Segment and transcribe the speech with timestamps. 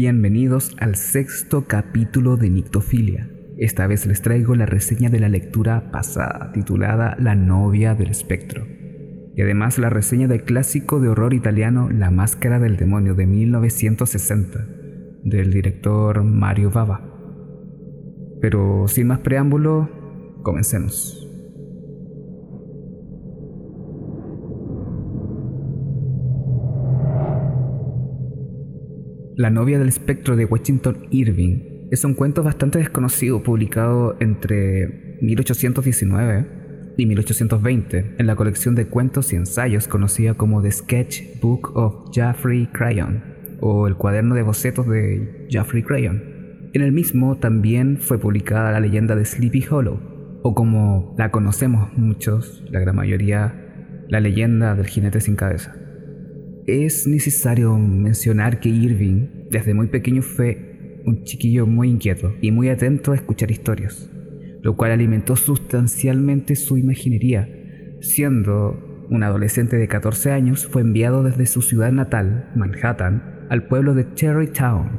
[0.00, 3.28] Bienvenidos al sexto capítulo de Nictofilia.
[3.56, 8.64] Esta vez les traigo la reseña de la lectura pasada, titulada La novia del espectro.
[9.34, 14.68] Y además la reseña del clásico de horror italiano La máscara del demonio de 1960,
[15.24, 17.02] del director Mario Bava.
[18.40, 19.90] Pero sin más preámbulo,
[20.44, 21.27] comencemos.
[29.38, 36.94] La novia del espectro de Washington Irving es un cuento bastante desconocido publicado entre 1819
[36.96, 42.10] y 1820 en la colección de cuentos y ensayos conocida como The Sketch Book of
[42.12, 43.22] Geoffrey Crayon
[43.60, 46.70] o el cuaderno de bocetos de Geoffrey Crayon.
[46.72, 51.96] En el mismo también fue publicada la leyenda de Sleepy Hollow, o como la conocemos
[51.96, 53.54] muchos, la gran mayoría,
[54.08, 55.76] la leyenda del jinete sin cabeza.
[56.66, 62.68] Es necesario mencionar que Irving desde muy pequeño fue un chiquillo muy inquieto y muy
[62.68, 64.10] atento a escuchar historias,
[64.62, 67.48] lo cual alimentó sustancialmente su imaginería.
[68.00, 73.94] Siendo un adolescente de 14 años, fue enviado desde su ciudad natal, Manhattan, al pueblo
[73.94, 74.90] de Town,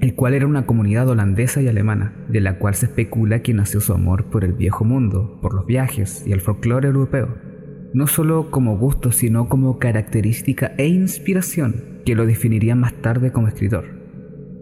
[0.00, 3.80] el cual era una comunidad holandesa y alemana, de la cual se especula que nació
[3.80, 7.48] su amor por el viejo mundo, por los viajes y el folclore europeo
[7.92, 13.48] no solo como gusto, sino como característica e inspiración que lo definiría más tarde como
[13.48, 13.84] escritor.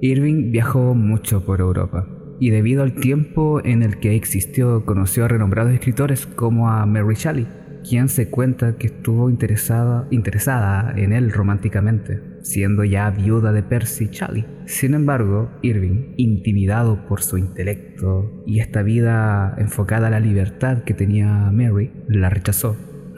[0.01, 5.29] Irving viajó mucho por Europa y debido al tiempo en el que existió conoció a
[5.29, 7.47] renombrados escritores como a Mary Shelley,
[7.89, 14.09] quien se cuenta que estuvo interesada, interesada en él románticamente, siendo ya viuda de Percy
[14.11, 14.45] Shelley.
[14.67, 20.95] Sin embargo, Irving, intimidado por su intelecto y esta vida enfocada a la libertad que
[20.95, 22.77] tenía Mary, la rechazó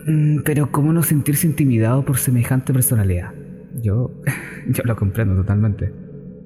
[0.09, 3.34] Mm, pero ¿cómo no sentirse intimidado por semejante personalidad?
[3.83, 4.22] Yo,
[4.69, 5.93] yo lo comprendo totalmente.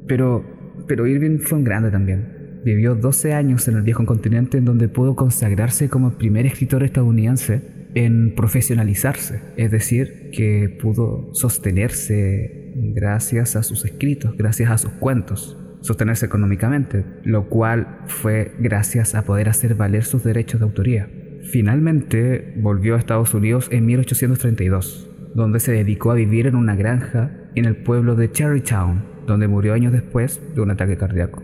[0.07, 0.45] Pero,
[0.87, 2.61] pero Irving fue un grande también.
[2.65, 7.89] Vivió 12 años en el viejo continente en donde pudo consagrarse como primer escritor estadounidense
[7.95, 15.59] en profesionalizarse, es decir, que pudo sostenerse gracias a sus escritos, gracias a sus cuentos,
[15.83, 21.11] sostenerse económicamente, lo cual fue gracias a poder hacer valer sus derechos de autoría.
[21.51, 27.31] Finalmente volvió a Estados Unidos en 1832, donde se dedicó a vivir en una granja
[27.55, 31.43] en el pueblo de Cherrytown, donde murió años después de un ataque cardíaco.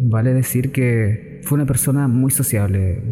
[0.00, 3.02] Vale decir que fue una persona muy sociable,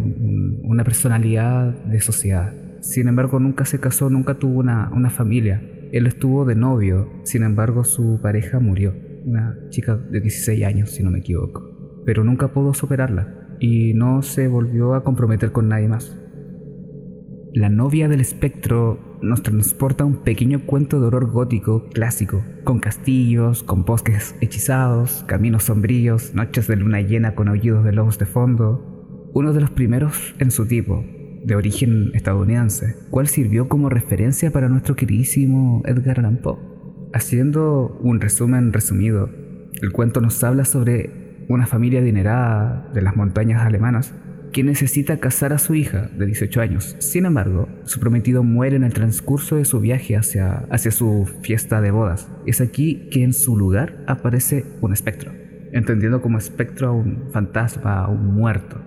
[0.63, 2.53] una personalidad de sociedad.
[2.81, 5.63] Sin embargo, nunca se casó, nunca tuvo una, una familia.
[5.93, 11.03] Él estuvo de novio, sin embargo, su pareja murió, una chica de 16 años, si
[11.03, 12.03] no me equivoco.
[12.05, 16.17] Pero nunca pudo superarla y no se volvió a comprometer con nadie más.
[17.57, 22.81] La novia del espectro nos transporta a un pequeño cuento de horror gótico clásico, con
[22.81, 28.27] castillos, con bosques hechizados, caminos sombríos, noches de luna llena con aullidos de lobos de
[28.27, 31.03] fondo, uno de los primeros en su tipo,
[31.47, 36.59] de origen estadounidense, cual sirvió como referencia para nuestro queridísimo Edgar Allan Poe.
[37.15, 39.31] Haciendo un resumen resumido,
[39.81, 44.13] el cuento nos habla sobre una familia adinerada de las montañas alemanas,
[44.53, 46.97] que necesita casar a su hija de 18 años.
[46.99, 51.81] Sin embargo, su prometido muere en el transcurso de su viaje hacia, hacia su fiesta
[51.81, 52.31] de bodas.
[52.47, 55.33] Es aquí que en su lugar aparece un espectro,
[55.73, 58.81] entendiendo como espectro a un fantasma, a un muerto.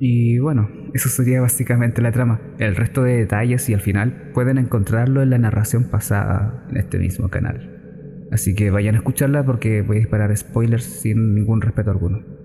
[0.00, 2.40] Y bueno, eso sería básicamente la trama.
[2.58, 6.98] El resto de detalles y al final pueden encontrarlo en la narración pasada en este
[6.98, 7.74] mismo canal.
[8.30, 12.37] Así que vayan a escucharla porque voy a disparar spoilers sin ningún respeto alguno.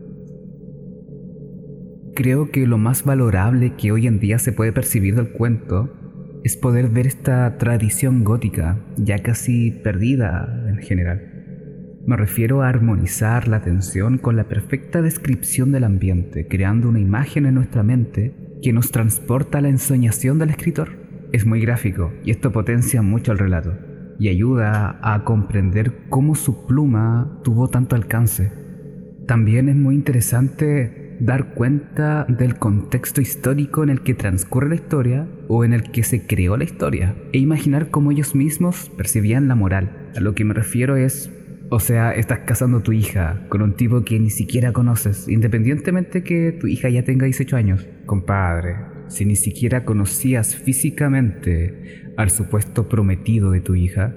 [2.16, 5.92] Creo que lo más valorable que hoy en día se puede percibir del cuento
[6.44, 12.02] es poder ver esta tradición gótica ya casi perdida en general.
[12.06, 17.48] Me refiero a armonizar la atención con la perfecta descripción del ambiente, creando una imagen
[17.48, 20.90] en nuestra mente que nos transporta a la ensoñación del escritor.
[21.32, 23.74] Es muy gráfico y esto potencia mucho el relato
[24.20, 28.52] y ayuda a comprender cómo su pluma tuvo tanto alcance.
[29.26, 35.28] También es muy interesante dar cuenta del contexto histórico en el que transcurre la historia
[35.48, 39.56] o en el que se creó la historia e imaginar cómo ellos mismos percibían la
[39.56, 40.12] moral.
[40.16, 41.32] A lo que me refiero es,
[41.70, 46.24] o sea, estás casando a tu hija con un tipo que ni siquiera conoces, independientemente
[46.24, 47.88] que tu hija ya tenga 18 años.
[48.06, 48.76] Compadre,
[49.08, 54.16] si ni siquiera conocías físicamente al supuesto prometido de tu hija,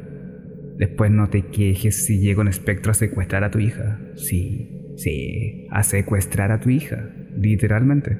[0.76, 4.00] después no te quejes si llega un espectro a secuestrar a tu hija.
[4.16, 8.19] Sí, sí, a secuestrar a tu hija, literalmente.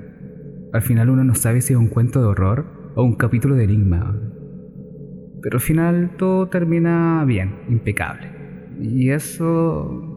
[0.73, 3.65] Al final uno no sabe si es un cuento de horror o un capítulo de
[3.65, 4.21] enigma.
[5.43, 8.31] Pero al final todo termina bien, impecable.
[8.81, 10.17] Y eso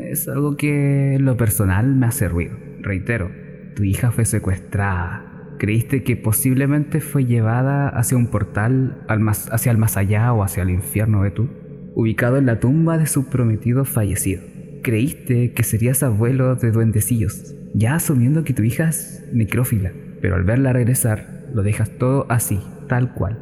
[0.00, 2.56] es algo que en lo personal me hace ruido.
[2.80, 3.30] Reitero,
[3.74, 5.56] tu hija fue secuestrada.
[5.58, 9.04] Creíste que posiblemente fue llevada hacia un portal
[9.50, 11.48] hacia el más allá o hacia el infierno de tú,
[11.94, 14.42] ubicado en la tumba de su prometido fallecido.
[14.82, 20.44] Creíste que serías abuelo de duendecillos, ya asumiendo que tu hija es necrófila, pero al
[20.44, 23.38] verla regresar, lo dejas todo así, tal cual,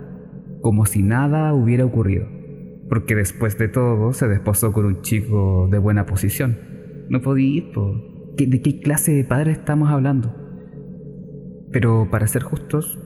[0.60, 2.26] como si nada hubiera ocurrido,
[2.88, 6.58] porque después de todo se desposó con un chico de buena posición.
[7.08, 7.64] No podía ir,
[8.36, 10.34] ¿de qué clase de padre estamos hablando?
[11.70, 12.98] Pero para ser justos,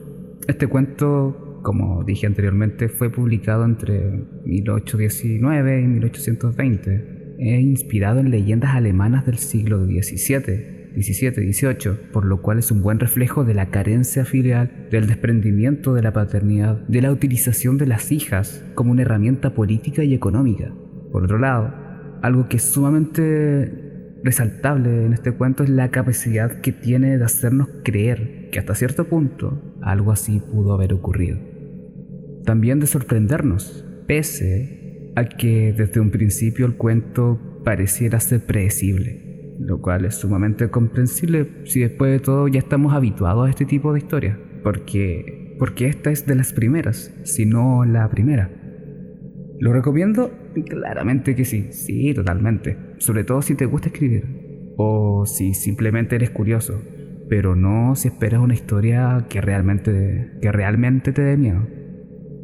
[0.47, 7.20] este cuento, como dije anteriormente, fue publicado entre 1819 y 1820.
[7.41, 12.99] Inspirado en leyendas alemanas del siglo XVII 17, 18, por lo cual es un buen
[12.99, 18.11] reflejo de la carencia filial, del desprendimiento de la paternidad, de la utilización de las
[18.11, 20.73] hijas como una herramienta política y económica.
[21.11, 21.73] Por otro lado,
[22.21, 27.69] algo que es sumamente resaltable en este cuento es la capacidad que tiene de hacernos
[27.83, 31.39] creer que hasta cierto punto algo así pudo haber ocurrido.
[32.45, 34.80] También de sorprendernos, pese
[35.15, 39.31] a que desde un principio el cuento pareciera ser predecible
[39.61, 43.93] lo cual es sumamente comprensible si después de todo ya estamos habituados a este tipo
[43.93, 48.49] de historias, porque, porque esta es de las primeras, si no la primera.
[49.59, 50.31] ¿Lo recomiendo?
[50.67, 52.77] Claramente que sí, sí, totalmente.
[52.97, 56.81] Sobre todo si te gusta escribir, o si simplemente eres curioso,
[57.29, 61.67] pero no si esperas una historia que realmente, que realmente te dé miedo.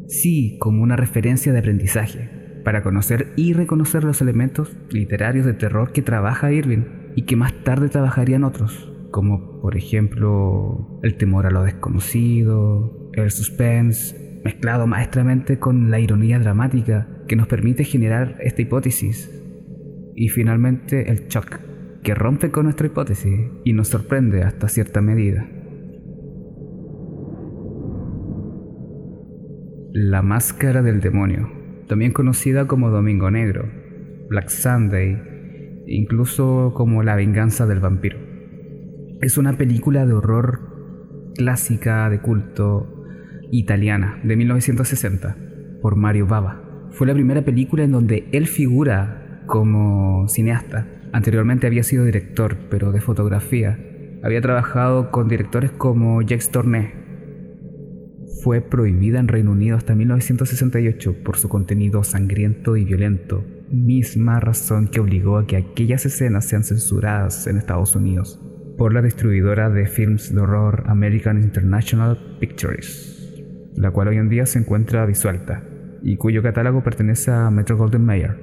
[0.08, 2.30] Sí, como una referencia de aprendizaje,
[2.68, 7.54] para conocer y reconocer los elementos literarios de terror que trabaja Irving y que más
[7.64, 15.60] tarde trabajarían otros, como por ejemplo el temor a lo desconocido, el suspense, mezclado maestramente
[15.60, 19.32] con la ironía dramática que nos permite generar esta hipótesis,
[20.14, 21.62] y finalmente el shock,
[22.04, 25.48] que rompe con nuestra hipótesis y nos sorprende hasta cierta medida.
[29.94, 31.57] La máscara del demonio,
[31.88, 33.70] también conocida como Domingo Negro,
[34.30, 38.18] Black Sunday, incluso como La venganza del vampiro.
[39.22, 43.06] Es una película de horror clásica de culto
[43.52, 45.38] italiana de 1960
[45.82, 46.62] por Mario Bava.
[46.92, 50.88] Fue la primera película en donde él figura como cineasta.
[51.14, 53.80] Anteriormente había sido director, pero de fotografía.
[54.24, 56.52] Había trabajado con directores como Jacques.
[58.44, 64.88] Fue prohibida en Reino Unido hasta 1968 por su contenido sangriento y violento, misma razón
[64.88, 68.40] que obligó a que aquellas escenas sean censuradas en Estados Unidos
[68.78, 73.44] por la distribuidora de films de horror American International Pictures,
[73.76, 75.64] la cual hoy en día se encuentra disuelta
[76.04, 78.38] y cuyo catálogo pertenece a Metro Golden Mayer.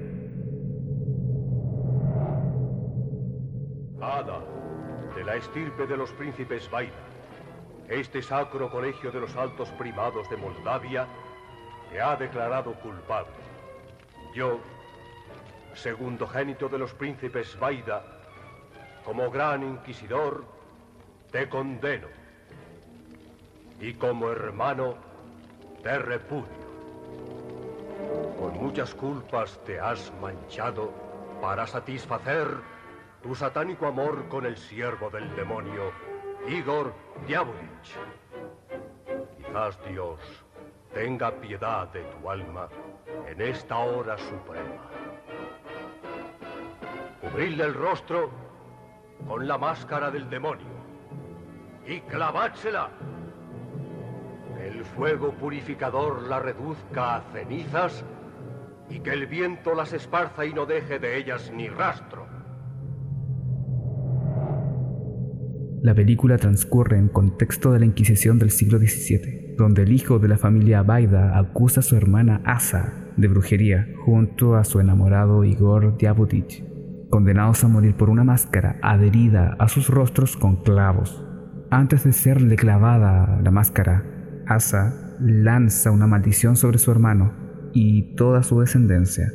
[4.00, 4.44] Ada,
[5.16, 6.92] de la estirpe de los príncipes Vaida,
[7.88, 11.06] este sacro colegio de los altos primados de Moldavia
[11.90, 13.32] te ha declarado culpable.
[14.34, 14.58] Yo,
[15.74, 18.02] segundo génito de los príncipes Vaida,
[19.04, 20.44] como gran inquisidor,
[21.30, 22.08] te condeno.
[23.80, 24.94] Y como hermano,
[25.82, 26.64] te repudio.
[28.38, 30.90] Con muchas culpas te has manchado
[31.40, 32.48] para satisfacer
[33.22, 35.92] tu satánico amor con el siervo del demonio,
[36.48, 36.92] Igor
[37.26, 37.96] Diabolich.
[39.36, 40.20] Quizás Dios
[40.92, 42.68] tenga piedad de tu alma
[43.26, 44.94] en esta hora suprema
[47.34, 48.30] cubridle el rostro
[49.26, 50.68] con la máscara del demonio
[51.84, 52.90] y clavádsela.
[54.56, 58.04] Que el fuego purificador la reduzca a cenizas
[58.88, 62.23] y que el viento las esparza y no deje de ellas ni rastro.
[65.84, 70.28] La película transcurre en contexto de la Inquisición del siglo XVII, donde el hijo de
[70.28, 75.98] la familia Baida acusa a su hermana Asa de brujería junto a su enamorado Igor
[75.98, 76.64] Diabudich
[77.10, 81.22] condenados a morir por una máscara adherida a sus rostros con clavos.
[81.70, 84.04] Antes de serle clavada la máscara,
[84.46, 87.34] Asa lanza una maldición sobre su hermano
[87.74, 89.30] y toda su descendencia.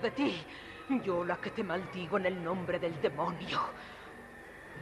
[0.00, 0.44] De ti,
[1.02, 3.60] yo la que te maldigo en el nombre del demonio.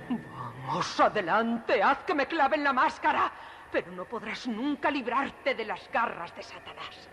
[0.09, 3.33] Vamos, adelante, haz que me claven la máscara
[3.73, 7.09] pero no podrás nunca librarte de las garras de Satanás.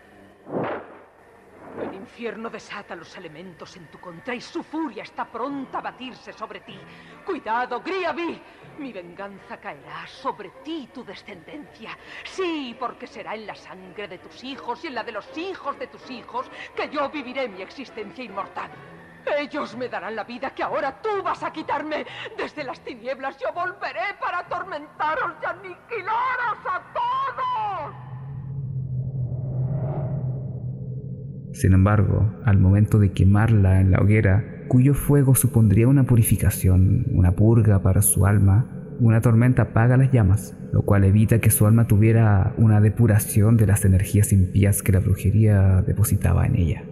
[1.78, 6.34] El infierno desata los elementos en tu contra y su furia está pronta a batirse
[6.34, 6.78] sobre ti.
[7.26, 8.42] Cuidado, Griavi.
[8.80, 11.98] Mi venganza caerá sobre ti tu descendencia.
[12.24, 15.78] Sí, porque será en la sangre de tus hijos y en la de los hijos
[15.78, 18.72] de tus hijos que yo viviré mi existencia inmortal.
[19.38, 22.06] Ellos me darán la vida que ahora tú vas a quitarme.
[22.38, 27.59] Desde las tinieblas yo volveré para atormentaros y aniquilaros a todos.
[31.51, 37.32] Sin embargo, al momento de quemarla en la hoguera, cuyo fuego supondría una purificación, una
[37.32, 41.88] purga para su alma, una tormenta apaga las llamas, lo cual evita que su alma
[41.88, 46.84] tuviera una depuración de las energías impías que la brujería depositaba en ella.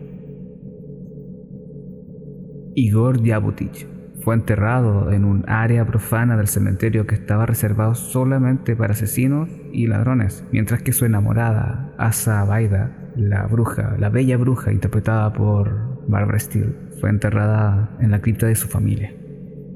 [2.75, 3.87] Igor Diabutich
[4.21, 9.87] fue enterrado en un área profana del cementerio que estaba reservado solamente para asesinos y
[9.87, 16.39] ladrones, mientras que su enamorada, Asa Baida, la bruja, la bella bruja interpretada por Barbara
[16.39, 19.13] Steele, fue enterrada en la cripta de su familia.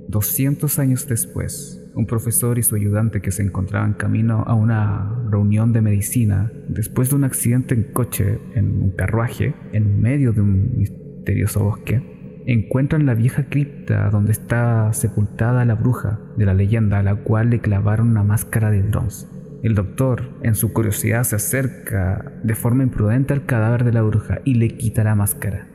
[0.07, 5.73] 200 años después, un profesor y su ayudante que se encontraban camino a una reunión
[5.73, 10.77] de medicina, después de un accidente en coche en un carruaje en medio de un
[10.77, 17.03] misterioso bosque, encuentran la vieja cripta donde está sepultada la bruja de la leyenda a
[17.03, 19.27] la cual le clavaron una máscara de bronce.
[19.63, 24.39] El doctor, en su curiosidad, se acerca de forma imprudente al cadáver de la bruja
[24.43, 25.67] y le quita la máscara.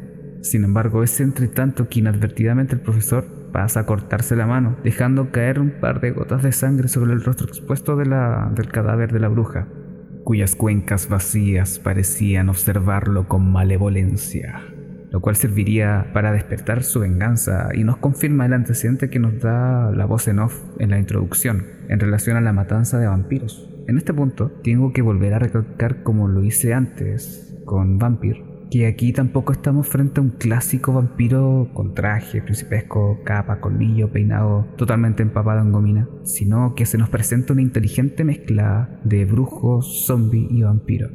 [0.43, 5.31] Sin embargo, es entre tanto que inadvertidamente el profesor pasa a cortarse la mano, dejando
[5.31, 9.29] caer un par de gotas de sangre sobre el rostro expuesto del cadáver de la
[9.29, 9.69] bruja,
[10.25, 14.63] cuyas cuencas vacías parecían observarlo con malevolencia
[15.11, 19.91] lo cual serviría para despertar su venganza y nos confirma el antecedente que nos da
[19.93, 23.76] la voz en off en la introducción en relación a la matanza de vampiros.
[23.89, 28.87] En este punto tengo que volver a recalcar como lo hice antes con Vampir, que
[28.87, 35.23] aquí tampoco estamos frente a un clásico vampiro con traje, principesco, capa, colmillo, peinado, totalmente
[35.23, 40.63] empapado en gomina, sino que se nos presenta una inteligente mezcla de brujo, zombie y
[40.63, 41.09] vampiro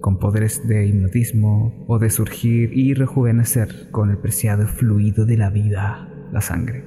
[0.00, 5.50] con poderes de hipnotismo o de surgir y rejuvenecer con el preciado fluido de la
[5.50, 6.84] vida, la sangre.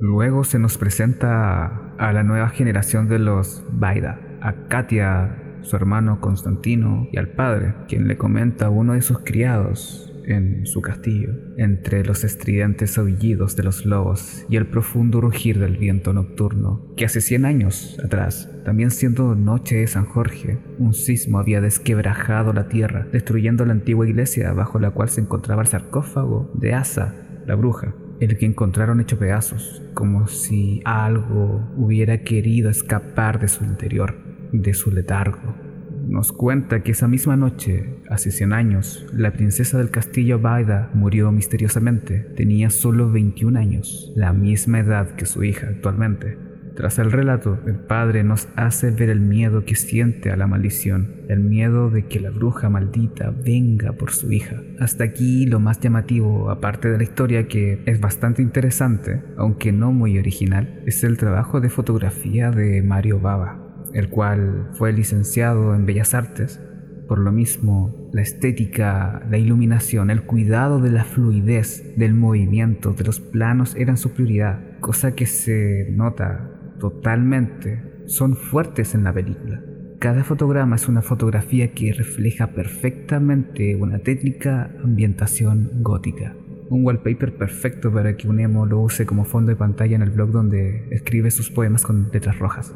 [0.00, 6.20] Luego se nos presenta a la nueva generación de los Vaida, a Katia, su hermano
[6.20, 11.30] Constantino y al padre, quien le comenta a uno de sus criados en su castillo,
[11.56, 17.04] entre los estridentes aullidos de los lobos y el profundo rugir del viento nocturno, que
[17.04, 22.68] hace cien años atrás, también siendo noche de San Jorge, un sismo había desquebrajado la
[22.68, 27.14] tierra, destruyendo la antigua iglesia bajo la cual se encontraba el sarcófago de Asa,
[27.46, 33.64] la bruja, el que encontraron hecho pedazos, como si algo hubiera querido escapar de su
[33.64, 34.16] interior,
[34.52, 35.66] de su letargo
[36.08, 41.32] nos cuenta que esa misma noche, hace 100 años, la princesa del castillo Baida murió
[41.32, 42.20] misteriosamente.
[42.36, 46.38] Tenía solo 21 años, la misma edad que su hija actualmente.
[46.76, 51.22] Tras el relato, el padre nos hace ver el miedo que siente a la maldición,
[51.28, 54.62] el miedo de que la bruja maldita venga por su hija.
[54.78, 59.90] Hasta aquí lo más llamativo, aparte de la historia que es bastante interesante, aunque no
[59.92, 65.86] muy original, es el trabajo de fotografía de Mario Baba el cual fue licenciado en
[65.86, 66.60] Bellas Artes.
[67.08, 73.04] Por lo mismo, la estética, la iluminación, el cuidado de la fluidez del movimiento de
[73.04, 79.60] los planos eran su prioridad, cosa que se nota totalmente, son fuertes en la película.
[79.98, 86.36] Cada fotograma es una fotografía que refleja perfectamente una técnica ambientación gótica.
[86.68, 90.10] Un wallpaper perfecto para que un emo lo use como fondo de pantalla en el
[90.10, 92.74] blog donde escribe sus poemas con letras rojas.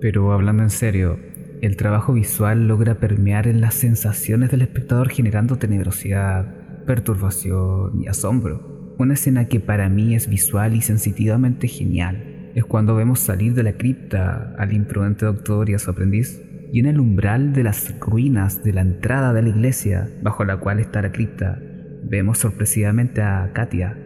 [0.00, 1.18] Pero hablando en serio,
[1.60, 8.94] el trabajo visual logra permear en las sensaciones del espectador generando tenebrosidad, perturbación y asombro.
[8.98, 13.62] Una escena que para mí es visual y sensitivamente genial es cuando vemos salir de
[13.62, 16.40] la cripta al imprudente doctor y a su aprendiz
[16.72, 20.58] y en el umbral de las ruinas de la entrada de la iglesia bajo la
[20.58, 21.58] cual está la cripta
[22.04, 23.98] vemos sorpresivamente a Katia.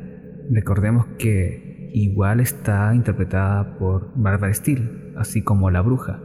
[0.50, 6.20] Recordemos que igual está interpretada por Barbara Steele, así como la bruja,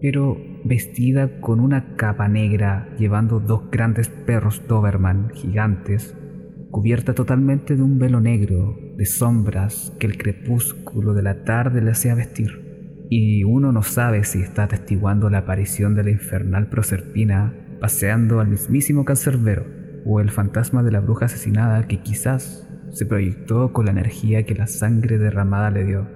[0.00, 6.16] pero vestida con una capa negra, llevando dos grandes perros Doberman gigantes,
[6.70, 11.90] cubierta totalmente de un velo negro de sombras que el crepúsculo de la tarde le
[11.90, 13.06] hacía vestir.
[13.08, 18.48] Y uno no sabe si está atestiguando la aparición de la infernal Proserpina paseando al
[18.48, 19.66] mismísimo cancerbero
[20.04, 24.54] o el fantasma de la bruja asesinada que quizás se proyectó con la energía que
[24.54, 26.08] la sangre derramada le dio.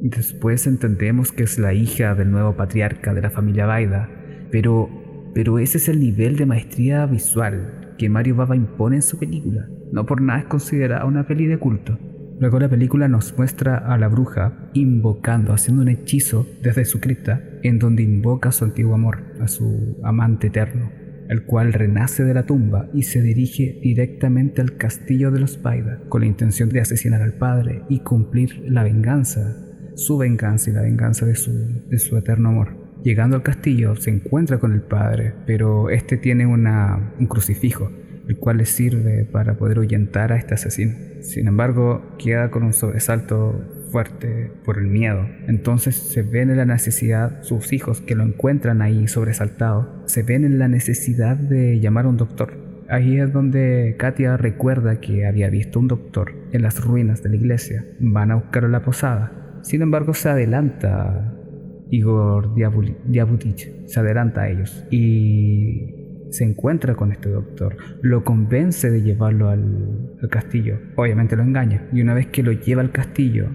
[0.00, 4.08] Después entendemos que es la hija del nuevo patriarca de la familia Baida,
[4.50, 4.88] pero
[5.34, 9.68] pero ese es el nivel de maestría visual que Mario Baba impone en su película.
[9.92, 11.98] No por nada es considerada una peli de culto.
[12.40, 17.40] Luego la película nos muestra a la bruja invocando, haciendo un hechizo desde su cripta,
[17.62, 20.90] en donde invoca a su antiguo amor, a su amante eterno,
[21.28, 26.00] el cual renace de la tumba y se dirige directamente al castillo de los Paida,
[26.08, 29.56] con la intención de asesinar al padre y cumplir la venganza,
[29.94, 31.52] su venganza y la venganza de su,
[31.88, 32.81] de su eterno amor.
[33.02, 37.90] Llegando al castillo se encuentra con el padre, pero este tiene una, un crucifijo
[38.28, 40.94] el cual le sirve para poder ahuyentar a este asesino.
[41.20, 45.26] Sin embargo, queda con un sobresalto fuerte por el miedo.
[45.46, 50.44] Entonces se ven en la necesidad, sus hijos que lo encuentran ahí sobresaltado, se ven
[50.44, 52.54] en la necesidad de llamar a un doctor.
[52.88, 57.36] Ahí es donde Katia recuerda que había visto un doctor en las ruinas de la
[57.36, 57.84] iglesia.
[58.00, 59.60] Van a buscarlo a la posada.
[59.62, 61.34] Sin embargo, se adelanta
[61.92, 69.02] Igor Diabutich, se adelanta a ellos y se encuentra con este doctor, lo convence de
[69.02, 70.78] llevarlo al, castillo.
[70.96, 73.48] Obviamente lo engaña, y una vez que lo lleva al castillo,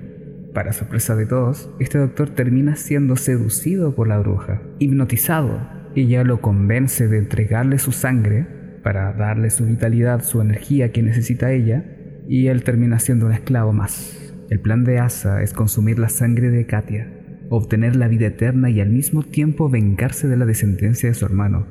[0.53, 5.60] para sorpresa de todos, este doctor termina siendo seducido por la bruja, hipnotizado.
[5.96, 8.46] Ella lo convence de entregarle su sangre
[8.84, 11.86] para darle su vitalidad, su energía que necesita ella,
[12.27, 14.36] y él termina siendo un esclavo más.
[14.51, 17.17] El plan de Asa es consumir la sangre de Katia,
[17.50, 21.68] obtener la vida eterna y al mismo tiempo vengarse de la descendencia de su hermano,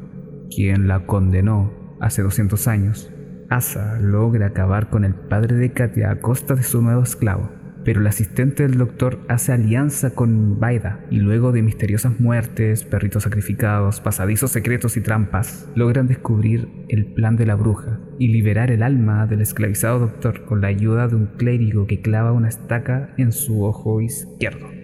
[0.55, 3.13] quien la condenó hace 200 años,
[3.49, 7.49] Asa logra acabar con el padre de Katia a costa de su nuevo esclavo,
[7.85, 13.23] pero el asistente del doctor hace alianza con Vaida y luego de misteriosas muertes, perritos
[13.23, 18.83] sacrificados, pasadizos secretos y trampas, logran descubrir el plan de la bruja y liberar el
[18.83, 23.31] alma del esclavizado doctor con la ayuda de un clérigo que clava una estaca en
[23.31, 24.76] su ojo izquierdo.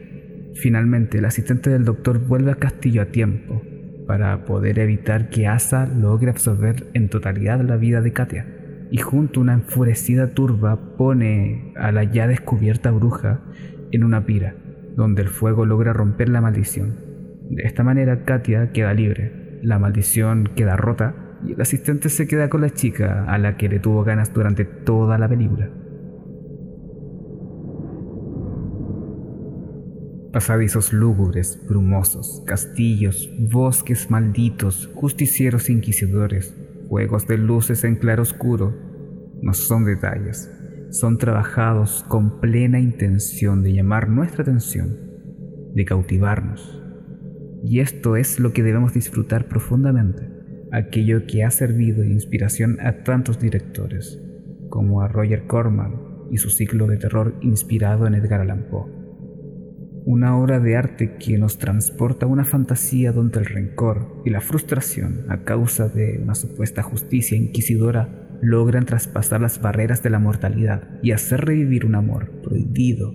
[0.54, 3.62] Finalmente, el asistente del doctor vuelve al castillo a tiempo
[4.06, 8.46] para poder evitar que Asa logre absorber en totalidad la vida de Katia.
[8.90, 13.40] Y junto a una enfurecida turba pone a la ya descubierta bruja
[13.90, 14.55] en una pira,
[14.96, 16.96] donde el fuego logra romper la maldición.
[17.48, 21.14] De esta manera Katia queda libre, la maldición queda rota
[21.46, 24.64] y el asistente se queda con la chica a la que le tuvo ganas durante
[24.64, 25.70] toda la película.
[30.33, 36.57] Pasadizos lúgubres, brumosos, castillos, bosques malditos, justicieros inquisidores,
[36.88, 38.75] juegos de luces en claroscuro,
[39.42, 40.51] no son detalles,
[40.90, 44.99] son trabajados con plena intención de llamar nuestra atención,
[45.75, 46.83] de cautivarnos.
[47.62, 50.31] Y esto es lo que debemos disfrutar profundamente,
[50.73, 54.18] aquello que ha servido de inspiración a tantos directores,
[54.71, 59.01] como a Roger Corman y su ciclo de terror inspirado en Edgar Allan Poe
[60.04, 64.40] una obra de arte que nos transporta a una fantasía donde el rencor y la
[64.40, 68.08] frustración a causa de una supuesta justicia inquisidora
[68.40, 73.14] logran traspasar las barreras de la mortalidad y hacer revivir un amor prohibido,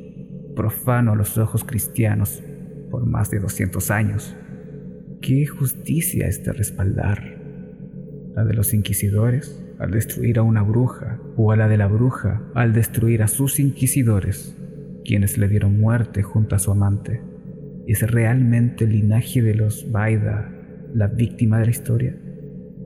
[0.56, 2.42] profano a los ojos cristianos
[2.90, 4.36] por más de 200 años.
[5.22, 7.38] ¿Qué justicia es de respaldar?
[8.34, 12.42] ¿La de los inquisidores al destruir a una bruja o a la de la bruja
[12.56, 14.56] al destruir a sus inquisidores?
[15.08, 17.22] Quienes le dieron muerte junto a su amante.
[17.88, 20.54] ¿Es realmente el linaje de los Vaida
[20.94, 22.16] la víctima de la historia?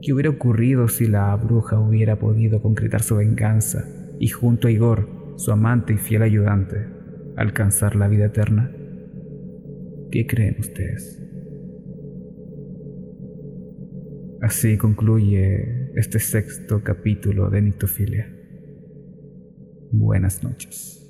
[0.00, 3.84] ¿Qué hubiera ocurrido si la bruja hubiera podido concretar su venganza
[4.20, 6.86] y junto a Igor, su amante y fiel ayudante,
[7.36, 8.70] alcanzar la vida eterna?
[10.12, 11.20] ¿Qué creen ustedes?
[14.40, 18.32] Así concluye este sexto capítulo de Nictofilia.
[19.90, 21.01] Buenas noches.